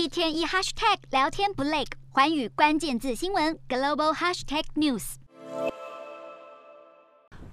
[0.00, 5.16] 一天一 hashtag 聊天不累，寰宇关键字新闻 global hashtag news。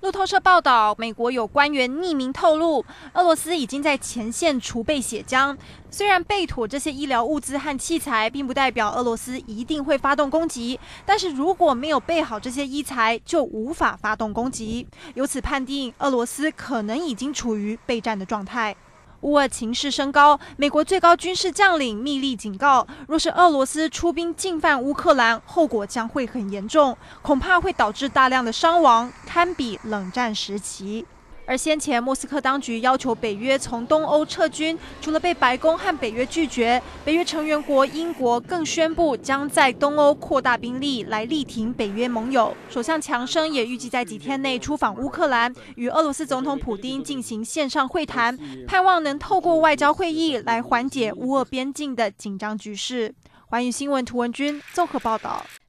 [0.00, 5.58] 路透社报道，美国有官员匿名透露，俄罗斯已经在前线储备血浆。
[5.90, 14.86] 虽然备妥这些医疗物资和器材，并不代表俄罗斯一定会发动攻击，但是如果没有备好这些医材，就无法发动攻击。
[15.14, 18.76] 由此判定，俄罗斯可能已经处于备战的状态。
[19.22, 31.04] 乌俄情势升高，美国最高军事将领密令警告，若是俄罗斯出兵进犯乌克兰，后果将会很严重，恐怕会导致大量的伤亡，堪比冷战时期。
[31.48, 42.54] 而先前莫斯科当局要求北约从东欧撤军，除了被白宫和北约拒绝，北约成员国英国更宣布将在东欧扩大兵力来力挺北约盟友。
[42.68, 53.14] 首相强生也预计在几天内出访乌克兰，与俄罗斯总统普丁进行线上会谈，盼望能透过外交会议来缓解乌俄边境的紧张局势。
[53.46, 55.42] 环宇新闻图文君综合报道。